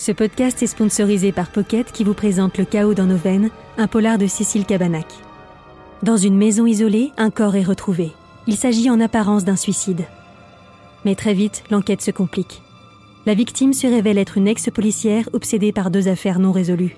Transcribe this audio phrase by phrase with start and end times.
[0.00, 3.86] Ce podcast est sponsorisé par Pocket qui vous présente Le chaos dans nos veines, un
[3.86, 5.04] polar de Cécile Cabanac.
[6.02, 8.12] Dans une maison isolée, un corps est retrouvé.
[8.46, 10.06] Il s'agit en apparence d'un suicide.
[11.04, 12.62] Mais très vite, l'enquête se complique.
[13.26, 16.96] La victime se révèle être une ex-policière obsédée par deux affaires non résolues.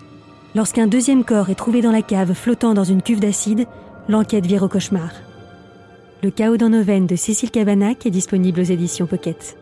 [0.55, 3.66] Lorsqu'un deuxième corps est trouvé dans la cave flottant dans une cuve d'acide,
[4.09, 5.10] l'enquête vire au cauchemar.
[6.23, 9.57] Le chaos dans nos veines de Cécile Cabanac est disponible aux éditions Pocket.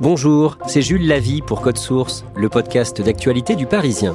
[0.00, 4.14] Bonjour, c'est Jules Lavie pour Code Source, le podcast d'actualité du Parisien.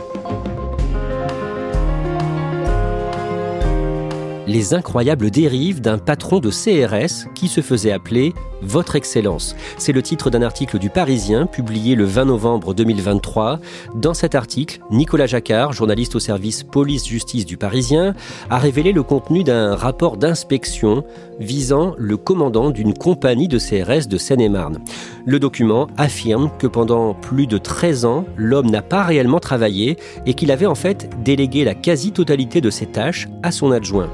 [4.48, 8.34] Les incroyables dérives d'un patron de CRS qui se faisait appeler
[8.64, 9.56] votre Excellence.
[9.78, 13.60] C'est le titre d'un article du Parisien publié le 20 novembre 2023.
[13.96, 18.14] Dans cet article, Nicolas Jacquard, journaliste au service police-justice du Parisien,
[18.50, 21.04] a révélé le contenu d'un rapport d'inspection
[21.40, 24.80] visant le commandant d'une compagnie de CRS de Seine-et-Marne.
[25.26, 30.34] Le document affirme que pendant plus de 13 ans, l'homme n'a pas réellement travaillé et
[30.34, 34.10] qu'il avait en fait délégué la quasi-totalité de ses tâches à son adjoint.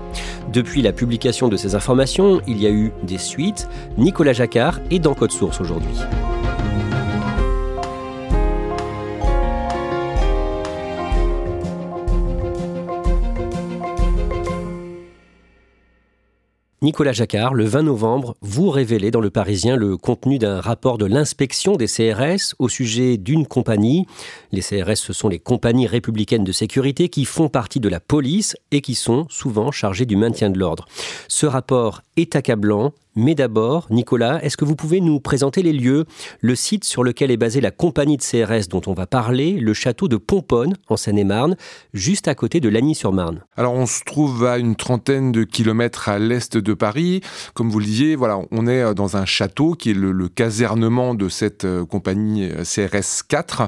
[0.52, 3.70] Depuis la publication de ces informations, il y a eu des suites.
[3.98, 5.98] Nicolas Jacquard est dans Code Source aujourd'hui.
[16.82, 21.06] Nicolas Jacquard, le 20 novembre, vous révélez dans Le Parisien le contenu d'un rapport de
[21.06, 24.06] l'inspection des CRS au sujet d'une compagnie.
[24.54, 28.56] Les CRS, ce sont les compagnies républicaines de sécurité qui font partie de la police
[28.72, 30.86] et qui sont souvent chargées du maintien de l'ordre.
[31.28, 36.06] Ce rapport est accablant, mais d'abord, Nicolas, est-ce que vous pouvez nous présenter les lieux,
[36.40, 39.74] le site sur lequel est basée la compagnie de CRS dont on va parler, le
[39.74, 41.58] château de Pomponne, en Seine-et-Marne,
[41.94, 46.18] juste à côté de Lagny-sur-Marne Alors, on se trouve à une trentaine de kilomètres à
[46.18, 47.22] l'est de Paris.
[47.54, 51.16] Comme vous le disiez, voilà, on est euh, dans un château qui est le, casernement
[51.16, 53.68] de cette euh, compagnie euh, CRS 4,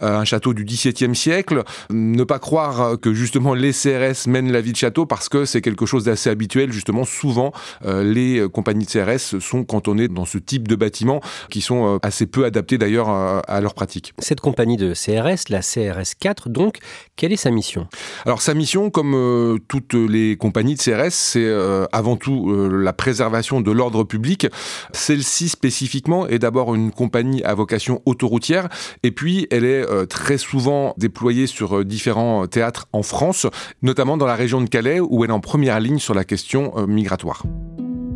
[0.00, 1.64] un château du XVIIe siècle.
[1.90, 5.60] Ne pas croire que justement les CRS mènent la vie de château parce que c'est
[5.60, 6.72] quelque chose d'assez habituel.
[6.72, 7.52] Justement, souvent,
[7.84, 11.20] les compagnies de CRS sont cantonnés dans ce type de bâtiments
[11.50, 14.12] qui sont euh, assez peu adaptés d'ailleurs à leur pratique.
[14.18, 16.78] Cette compagnie de CRS, la CRS 4 donc,
[17.16, 17.88] quelle est sa mission?
[18.24, 22.92] Alors sa mission, comme euh, toutes les compagnies de CRS, c'est euh, avant tout la
[22.92, 24.46] préservation de l'ordre public.
[24.92, 28.68] Celle-ci spécifiquement est d'abord une compagnie à vocation autoroutière
[29.02, 33.46] et puis elle est très souvent déployée sur différents théâtres en France,
[33.82, 36.72] notamment dans la région de Calais où elle est en première ligne sur la question
[36.86, 37.42] migratoire.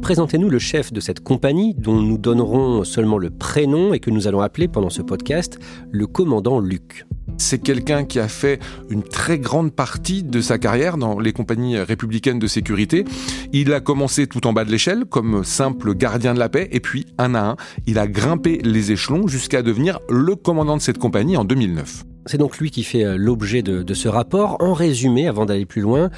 [0.06, 4.28] Présentez-nous le chef de cette compagnie dont nous donnerons seulement le prénom et que nous
[4.28, 5.58] allons appeler pendant ce podcast
[5.90, 7.06] le commandant Luc.
[7.38, 11.76] C'est quelqu'un qui a fait une très grande partie de sa carrière dans les compagnies
[11.76, 13.04] républicaines de sécurité.
[13.52, 16.78] Il a commencé tout en bas de l'échelle comme simple gardien de la paix et
[16.78, 17.56] puis un à un,
[17.88, 22.04] il a grimpé les échelons jusqu'à devenir le commandant de cette compagnie en 2009.
[22.26, 24.56] C'est donc lui qui fait euh, l'objet de, de, ce rapport.
[24.60, 26.10] En résumé, avant d'aller plus loin,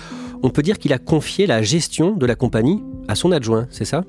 [0.42, 3.86] on peut dire qu'il a confié la gestion de la compagnie à son adjoint, c'est
[3.86, 4.04] ça?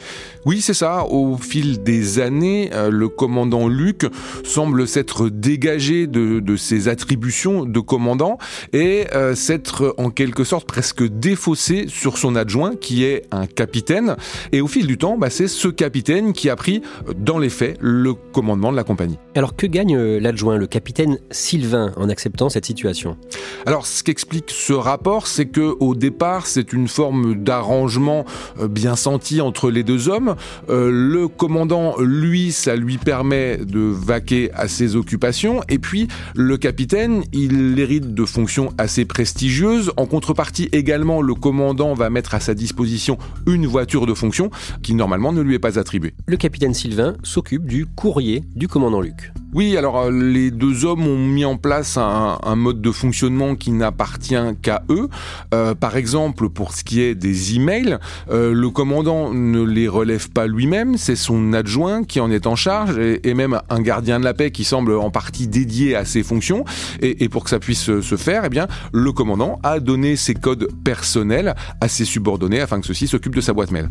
[0.45, 1.05] Oui, c'est ça.
[1.05, 4.05] Au fil des années, euh, le commandant Luc
[4.43, 8.37] semble s'être dégagé de, ses attributions de commandant
[8.73, 14.17] et euh, s'être en quelque sorte presque défaussé sur son adjoint qui est un capitaine.
[14.51, 16.81] Et au fil du temps, bah, c'est ce capitaine qui a pris,
[17.17, 19.17] dans les faits, le commandement de la compagnie.
[19.35, 21.88] Alors que gagne l'adjoint, le capitaine Sylvain?
[21.97, 23.17] En acceptant cette situation
[23.65, 28.25] Alors, ce qu'explique ce rapport, c'est que au départ, c'est une forme d'arrangement
[28.59, 30.35] euh, bien senti entre les deux hommes.
[30.69, 36.57] Euh, le commandant, lui, ça lui permet de vaquer à ses occupations, et puis le
[36.57, 39.91] capitaine, il hérite de fonctions assez prestigieuses.
[39.97, 43.17] En contrepartie, également, le commandant va mettre à sa disposition
[43.47, 44.49] une voiture de fonction
[44.81, 46.13] qui normalement ne lui est pas attribuée.
[46.27, 49.31] Le capitaine Sylvain s'occupe du courrier du commandant Luc.
[49.51, 53.71] Oui, alors euh, les deux hommes ont mis en place un, mode de fonctionnement qui
[53.71, 55.09] n'appartient qu'à eux.
[55.55, 57.97] Euh, par exemple, pour ce qui est des emails,
[58.29, 62.55] euh, le commandant ne les relève pas lui-même, c'est son adjoint qui en est en
[62.55, 66.21] charge et, même un gardien de la paix qui semble en partie dédié à ces
[66.21, 66.63] fonctions.
[67.01, 70.35] Et, et pour que ça puisse se faire, eh bien, le commandant a donné ses
[70.35, 73.89] codes personnels à ses subordonnés afin que ceux-ci s'occupent de sa boîte mail.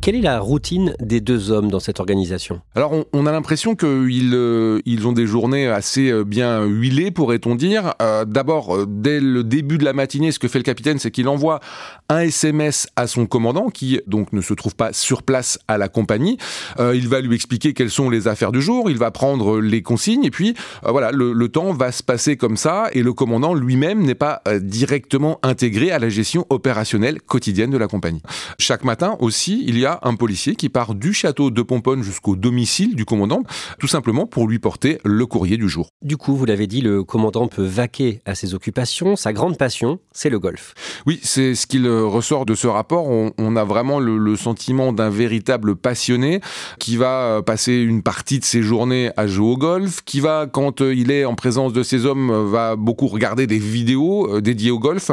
[0.00, 2.62] Quelle est la routine des deux hommes dans cette organisation?
[2.74, 7.92] Alors, on, a l'impression qu'ils euh, ont des journées assez euh, bien huilées, pourrait-on dire.
[8.00, 11.28] Euh, d'abord, dès le début de la matinée, ce que fait le capitaine, c'est qu'il
[11.28, 11.60] envoie
[12.08, 15.88] un SMS à son commandant, qui donc ne se trouve pas sur place à la
[15.88, 16.38] compagnie.
[16.78, 20.24] il va lui expliquer quelles sont les affaires du jour, il va prendre les consignes,
[20.24, 24.02] et puis voilà, le, le, temps va se passer comme ça, et le commandant lui-même
[24.02, 28.22] n'est pas directement intégré à la gestion opérationnelle quotidienne de la compagnie.
[28.58, 32.36] Chaque matin aussi, il y a un policier qui part du château de Pomponne jusqu'au
[32.36, 33.42] domicile du commandant,
[33.78, 35.88] tout simplement pour lui porter le courrier du jour.
[36.02, 39.16] Du coup, vous l'avez dit, le commandant peut vaquer à ses occupations.
[39.16, 40.74] Sa grande passion, c'est le golf.
[41.06, 43.06] Oui, c'est ce qu'il ressort de ce rapport.
[43.08, 46.40] On, a vraiment le, sentiment d'un véritable passionné
[46.78, 50.80] qui va passer une partie de ses journées à jouer au golf, qui va, quand
[50.80, 54.78] il est en présence de ses hommes, va beaucoup regarder des vidéos euh, dédiées au
[54.78, 55.10] golf.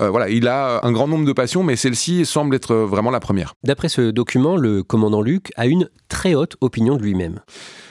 [0.00, 3.20] Euh, voilà, il a un grand nombre de passions, mais celle-ci semble être vraiment la
[3.20, 3.54] première.
[3.64, 7.40] D'après ce document, le commandant Luc a une très haute opinion de lui-même.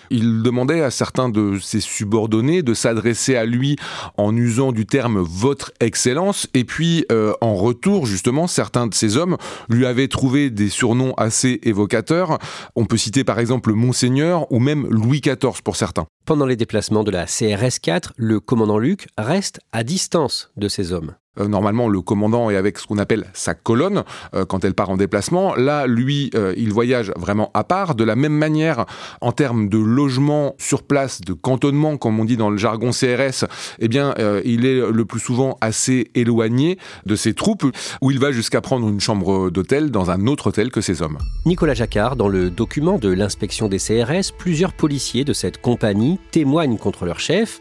[0.10, 3.78] Il demandait à certains de ses subordonnés de s'adresser à lui
[4.18, 9.18] en usant du terme votre excellence et puis euh, en retour justement certains de ces
[9.18, 9.38] hommes
[9.70, 12.38] lui avaient trouvé des surnoms assez évocateurs.
[12.76, 16.06] On peut citer par exemple Monseigneur ou même Louis XIV pour certains.
[16.26, 20.94] Pendant les déplacements de la CRS 4, le commandant Luc reste à distance de ces
[20.94, 21.16] hommes.
[21.40, 24.04] Euh, normalement, le commandant est avec ce qu'on appelle sa colonne
[24.36, 25.56] euh, quand elle part en déplacement.
[25.56, 27.96] Là, lui, euh, il voyage vraiment à part.
[27.96, 28.86] De la même manière,
[29.22, 33.46] en termes de logement sur place, de cantonnement, comme on dit dans le jargon CRS,
[33.80, 34.14] eh bien,
[34.46, 37.66] il est le plus souvent assez éloigné de ses troupes,
[38.02, 41.18] où il va jusqu'à prendre une chambre d'hôtel dans un autre hôtel que ses hommes.
[41.46, 46.78] Nicolas Jacquard, dans le document de l'inspection des CRS, plusieurs policiers de cette compagnie témoignent
[46.78, 47.60] contre leur chef.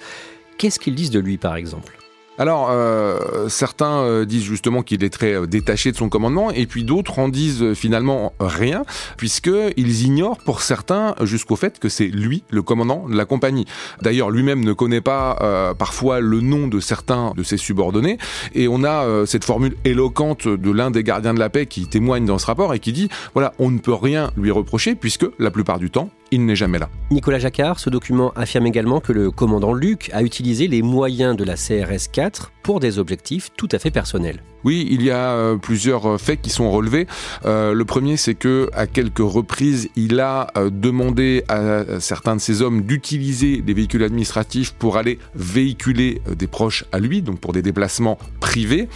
[0.58, 1.96] Qu'est-ce qu'ils disent de lui, par exemple?
[2.38, 6.66] Alors, euh, certains euh, disent justement qu'il est très euh, détaché de son commandement, et
[6.66, 8.84] puis d'autres en disent finalement rien,
[9.19, 13.66] puisqu'ils ignorent pour certains jusqu'au fait que c'est lui le commandant de la compagnie.
[14.00, 18.19] D'ailleurs, lui-même ne connaît pas parfois le nom de certains de ses subordonnés,
[18.55, 22.25] et on a cette formule éloquente de l'un des gardiens de la paix qui témoigne
[22.25, 25.50] dans ce rapport et qui dit, voilà, on ne peut rien lui reprocher, puisque la
[25.50, 26.88] plupart du temps, il n'est jamais là.
[27.11, 31.44] Nicolas Jacquard, ce document affirme également que le commandant Luc a utilisé les moyens de
[31.44, 34.43] la CRS 4 pour des objectifs tout à fait personnels.
[34.64, 37.06] Oui, il y a euh, plusieurs euh, faits qui sont relevés.
[37.44, 42.62] Euh, le premier, c'est que à quelques reprises, il a demandé à certains de ses
[42.62, 47.62] hommes d'utiliser des véhicules administratifs pour aller véhiculer des proches à lui, donc pour des
[47.62, 48.88] déplacements privés.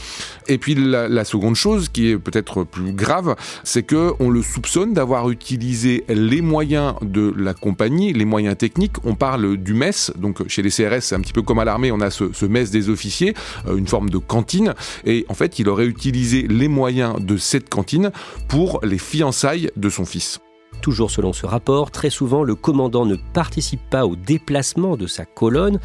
[0.49, 3.35] Et puis la, seconde chose, qui est peut-être plus grave,
[3.65, 9.05] c'est que on le soupçonne d'avoir utilisé les moyens de la compagnie, les moyens techniques.
[9.05, 11.91] On parle du MES, donc chez les CRS, c'est un petit peu comme à l'armée,
[11.91, 13.35] on a ce, ce MES des officiers,
[13.69, 14.75] une forme de cantine.
[15.05, 18.11] Et en fait, qu'il aurait utilisé les moyens de cette cantine
[18.49, 20.41] pour les fiançailles de son fils.
[20.83, 25.25] Toujours selon ce rapport, très souvent le commandant ne participe pas au déplacement de sa
[25.25, 25.81] colonne,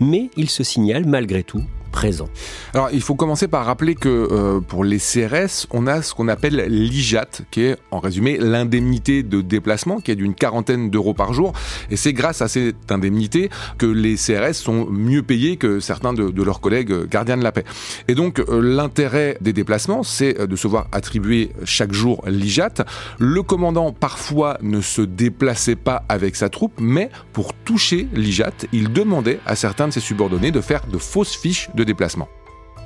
[0.00, 2.28] mais il se signale malgré tout présent.
[2.74, 6.28] Alors, il faut commencer par rappeler que euh, pour les CRS, on a ce qu'on
[6.28, 11.32] appelle l'IJAT, qui est en résumé l'indemnité de déplacement, qui est d'une quarantaine d'euros par
[11.32, 11.52] jour.
[11.90, 16.42] Et c'est grâce à cette indemnité que les CRS sont mieux payés que certains de,
[16.42, 17.64] leurs collègues gardiens de la paix.
[18.08, 22.84] Et donc, euh, l'intérêt des déplacements, c'est de se voir attribuer chaque jour l'IJAT.
[23.18, 28.92] Le commandant, parfois, ne se déplaçait pas avec sa troupe, mais pour toucher l'IJAT, il
[28.92, 32.28] demandait à certains de ses subordonnés de faire de fausses fiches de déplacement.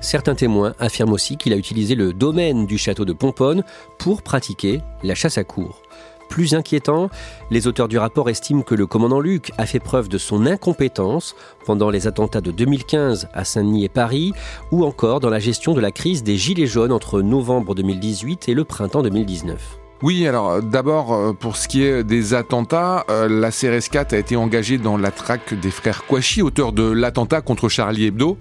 [0.01, 3.65] Certains témoins affirment aussi qu'il a utilisé le domaine du château de Pomponne
[3.99, 5.81] pour pratiquer la chasse à cour.
[6.29, 7.11] Plus inquiétant,
[7.51, 11.37] les auteurs du rapport estiment que le commandant Luc a fait preuve de son incompétence
[11.65, 14.33] pendant les attentats de 2015 à Saint-Denis et Paris,
[14.73, 18.55] ou encore dans la gestion de la crise des Gilets jaunes entre novembre 2018 et
[18.55, 19.84] le printemps 2019.
[20.05, 24.13] Oui, alors euh, d'abord, euh, pour ce qui est des attentats, euh, la CRS 4
[24.13, 28.37] a été engagée dans la traque des frères Kouachi, auteurs de l'attentat contre Charlie Hebdo,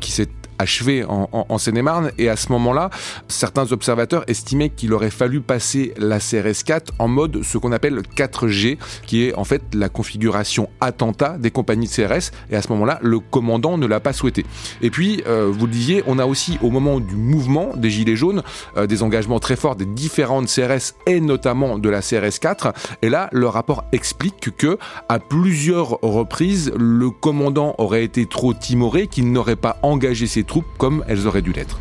[0.00, 0.28] qui s'est
[0.62, 2.10] achevé en, Seine-et-Marne.
[2.18, 2.90] Et à ce moment-là,
[3.28, 8.00] certains observateurs estimaient qu'il aurait fallu passer la CRS 4 en mode ce qu'on appelle
[8.16, 12.32] 4G, qui est en fait la configuration attentat des compagnies de CRS.
[12.50, 14.46] Et à ce moment-là, le commandant ne l'a pas souhaité.
[14.80, 18.16] Et puis, euh, vous le disiez, on a aussi au moment du mouvement des Gilets
[18.16, 18.42] jaunes
[18.76, 22.72] euh, des engagements très forts des différentes CRS et notamment de la CRS 4.
[23.02, 24.78] Et là, le rapport explique que
[25.08, 30.51] à plusieurs reprises, le commandant aurait été trop timoré, qu'il n'aurait pas engagé ses troupes
[30.60, 31.78] comme elles auraient dû l'être.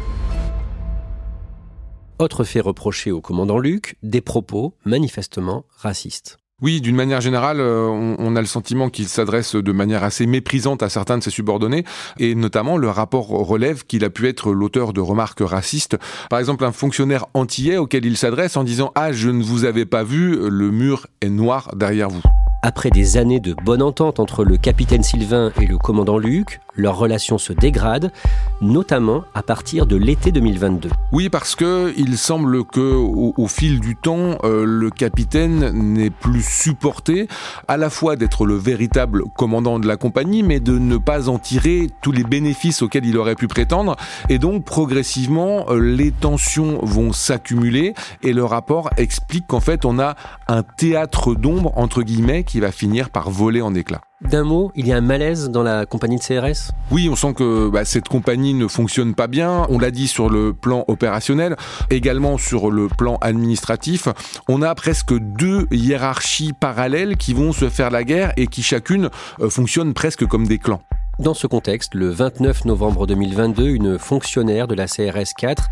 [2.19, 6.37] Autre fait reproché au commandant Luc, des propos manifestement racistes.
[6.61, 10.83] Oui, d'une manière générale, euh, on, a le sentiment qu'il s'adresse de manière assez méprisante
[10.83, 11.83] à certains de ses subordonnés,
[12.19, 15.97] et notamment le rapport relève qu'il a pu être l'auteur de remarques racistes.
[16.29, 19.87] Par exemple, un fonctionnaire antillais auquel il s'adresse en disant⁇ Ah, je ne vous avais
[19.87, 22.19] pas vu, le mur est noir derrière vous⁇
[22.63, 26.97] après des années de bonne entente entre le capitaine Sylvain et le commandant Luc, leur
[26.97, 28.11] relation se dégrade,
[28.61, 30.89] notamment à partir de l'été 2022.
[31.11, 36.43] Oui, parce que il semble que au, fil du temps, euh, le capitaine n'est plus
[36.43, 37.27] supporté
[37.67, 41.39] à la fois d'être le véritable commandant de la compagnie, mais de ne pas en
[41.39, 43.95] tirer tous les bénéfices auxquels il aurait pu prétendre.
[44.29, 49.99] Et donc, progressivement, euh, les tensions vont s'accumuler et le rapport explique qu'en fait, on
[49.99, 50.15] a
[50.47, 54.01] un théâtre d'ombre, entre guillemets, qui va finir par voler en éclats.
[54.21, 57.33] D'un mot, il y a un malaise dans la compagnie de CRS Oui, on sent
[57.33, 59.65] que bah, cette compagnie ne fonctionne pas bien.
[59.69, 61.55] On l'a dit sur le plan opérationnel,
[61.89, 64.07] également sur le plan administratif.
[64.47, 69.09] On a presque deux hiérarchies parallèles qui vont se faire la guerre et qui chacune
[69.39, 70.81] euh, fonctionnent presque comme des clans.
[71.19, 75.69] Dans ce contexte, le 29 novembre 2022, une fonctionnaire de la CRS 4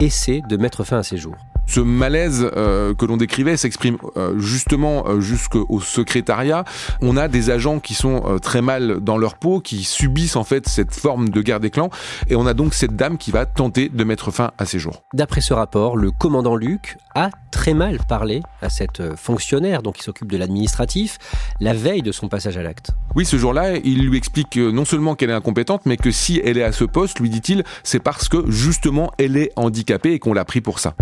[0.00, 1.36] essaie de mettre fin à ses jours.
[1.68, 6.64] Ce malaise euh, que l'on décrivait s'exprime euh, justement euh, jusqu'au secrétariat.
[7.00, 10.68] On a des agents qui sont très mal dans leur peau, qui subissent en fait
[10.68, 11.90] cette forme de guerre des clans,
[12.28, 15.02] et on a donc cette dame qui va tenter de mettre fin à ses jours.
[15.12, 20.02] D'après ce rapport, le commandant Luc a très mal parlé à cette fonctionnaire, donc qui
[20.02, 21.18] s'occupe de l'administratif,
[21.60, 22.92] la veille de son passage à l'acte.
[23.14, 26.58] Oui, ce jour-là, il lui explique non seulement qu'elle est incompétente, mais que si elle
[26.58, 30.32] est à ce poste, lui dit-il, c'est parce que justement elle est handicapée et qu'on
[30.32, 30.94] l'a pris pour ça.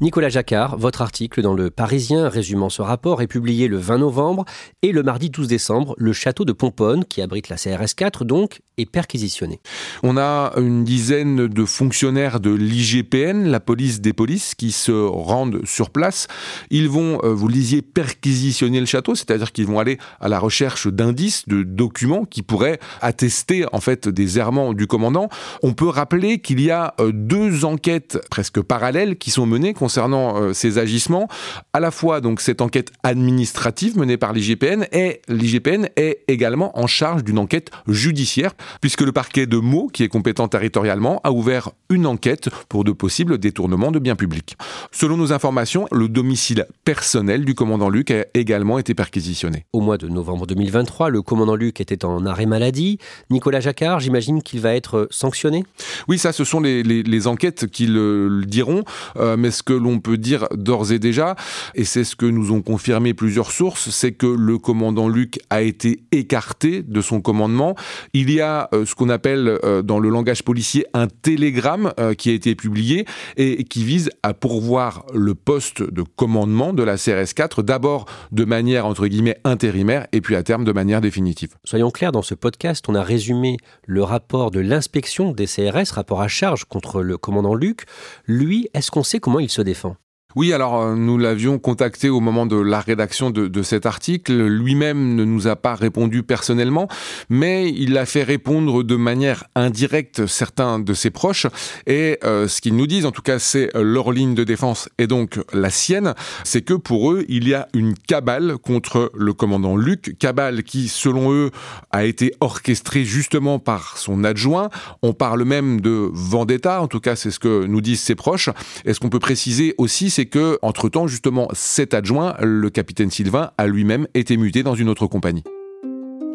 [0.00, 4.44] Nicolas Jacquard, votre article dans le Parisien résumant ce rapport est publié le 20 novembre
[4.82, 8.60] et le mardi 12 décembre, le château de Pomponne, qui abrite la CRS 4 donc,
[8.76, 9.58] est perquisitionné.
[10.04, 15.62] On a une dizaine de fonctionnaires de l'IGPN, la police des polices, qui se rendent
[15.64, 16.28] sur place.
[16.70, 20.86] Ils vont, euh, vous lisiez, perquisitionner le château, c'est-à-dire qu'ils vont aller à la recherche
[20.86, 25.28] d'indices, de documents qui pourraient attester en fait des errements du commandant.
[25.64, 30.36] On peut rappeler qu'il y a euh, deux enquêtes presque parallèles qui sont menées concernant
[30.36, 31.28] euh, ces agissements,
[31.72, 36.86] à la fois donc cette enquête administrative menée par l'IGPN et l'IGPN est également en
[36.86, 38.52] charge d'une enquête judiciaire
[38.82, 42.92] puisque le parquet de Meaux, qui est compétent territorialement, a ouvert une enquête pour de
[42.92, 44.58] possibles détournements de biens publics.
[44.92, 49.64] Selon nos informations, le domicile personnel du commandant Luc a également été perquisitionné.
[49.72, 52.98] Au mois de novembre 2023, le commandant Luc était en arrêt maladie.
[53.30, 55.64] Nicolas Jacquard, j'imagine qu'il va être sanctionné?
[56.08, 58.84] Oui, ça, ce sont les, enquêtes qui le, diront.
[59.16, 61.36] Euh, mais ce que l'on peut dire d'ores et déjà,
[61.74, 65.62] et c'est ce que nous ont confirmé plusieurs sources, c'est que le commandant Luc a
[65.62, 67.74] été écarté de son commandement.
[68.12, 72.14] Il y a euh, ce qu'on appelle euh, dans le langage policier un télégramme euh,
[72.14, 73.06] qui a été publié
[73.36, 78.44] et qui vise à pourvoir le poste de commandement de la CRS 4, d'abord de
[78.44, 81.50] manière entre guillemets intérimaire et puis à terme de manière définitive.
[81.64, 83.56] Soyons clairs, dans ce podcast, on a résumé
[83.86, 87.84] le rapport de l'inspection des CRS, rapport à charge contre le commandant Luc.
[88.26, 89.96] Lui, est-ce qu'on sait comment il se défend
[90.38, 94.46] oui, alors euh, nous l'avions contacté au moment de la rédaction de, cet article.
[94.46, 96.86] Lui-même ne nous a pas répondu personnellement,
[97.28, 101.48] mais il a fait répondre de manière indirecte certains de ses proches.
[101.88, 105.08] Et euh, ce qu'ils nous disent, en tout cas, c'est leur ligne de défense et
[105.08, 106.14] donc la sienne,
[106.44, 110.86] c'est que pour eux, il y a une cabale contre le commandant Luc, cabale qui,
[110.86, 111.50] selon eux,
[111.90, 114.70] a été orchestrée justement par son adjoint.
[115.02, 118.50] On parle même de vendetta, en tout cas, c'est ce que nous disent ses proches.
[118.84, 123.50] est ce qu'on peut préciser aussi, c'est que, entre-temps, justement, cet adjoint, le capitaine Sylvain,
[123.58, 125.44] a lui-même été muté dans une autre compagnie.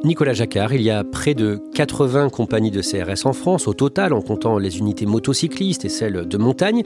[0.04, 4.12] Nicolas Jacquard, il y a près de 80 compagnies de CRS en France, au total,
[4.12, 6.84] en comptant les unités motocyclistes et celles de montagne.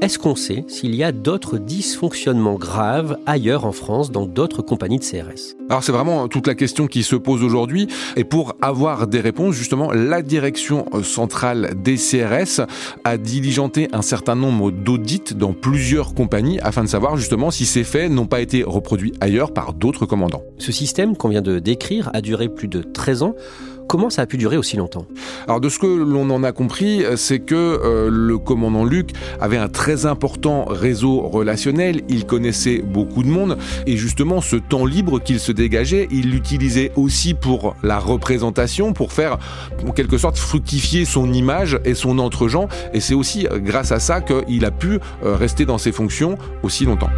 [0.00, 4.98] Est-ce qu'on sait s'il y a d'autres dysfonctionnements graves ailleurs en France dans d'autres compagnies
[4.98, 7.88] de CRS Alors c'est vraiment toute la question qui se pose aujourd'hui.
[8.16, 12.66] Et pour avoir des réponses, justement, la direction centrale des CRS
[13.04, 17.84] a diligenté un certain nombre d'audits dans plusieurs compagnies afin de savoir justement si ces
[17.84, 20.42] faits n'ont pas été reproduits ailleurs par d'autres commandants.
[20.58, 23.34] Ce système qu'on vient de décrire a duré plus de 13 ans.
[23.88, 25.06] Comment ça a pu durer aussi longtemps?
[25.46, 29.10] Alors de ce que l'on en a compris, c'est que euh, le commandant Luc
[29.40, 33.58] avait un très important réseau relationnel, il connaissait beaucoup de monde.
[33.86, 39.12] Et justement ce temps libre qu'il se dégageait, il l'utilisait aussi pour la représentation, pour
[39.12, 39.38] faire
[39.86, 42.68] en quelque sorte fructifier son image et son entre-gens.
[42.92, 46.84] Et c'est aussi grâce à ça qu'il a pu euh, rester dans ses fonctions aussi
[46.84, 47.10] longtemps.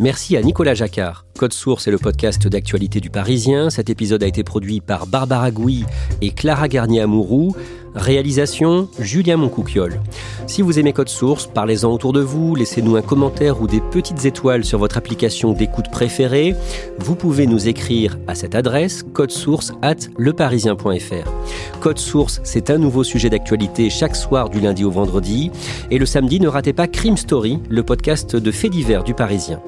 [0.00, 1.26] Merci à Nicolas Jacquard.
[1.38, 3.68] Code Source est le podcast d'actualité du Parisien.
[3.68, 5.84] Cet épisode a été produit par Barbara Gouy
[6.22, 7.54] et Clara Garnier-Amouroux.
[7.94, 10.00] Réalisation Julien Moncouquiole.
[10.46, 14.24] Si vous aimez Code Source, parlez-en autour de vous, laissez-nous un commentaire ou des petites
[14.24, 16.54] étoiles sur votre application d'écoute préférée.
[16.98, 21.30] Vous pouvez nous écrire à cette adresse codesource at leparisien.fr.
[21.80, 25.50] Code Source, c'est un nouveau sujet d'actualité chaque soir du lundi au vendredi.
[25.90, 29.60] Et le samedi, ne ratez pas Crime Story, le podcast de faits divers du Parisien.